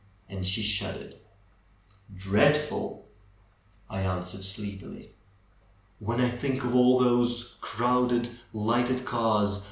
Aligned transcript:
And 0.27 0.47
she 0.47 0.63
shuddered. 0.63 1.17
^^Dreadful!" 2.11 3.01
I 3.87 4.01
answered 4.01 4.43
sleepily. 4.43 5.13
^^When 6.03 6.19
I 6.19 6.27
think 6.27 6.63
of 6.63 6.73
all 6.73 6.97
those 6.97 7.55
crowded, 7.61 8.29
lighted 8.51 9.05
cars. 9.05 9.59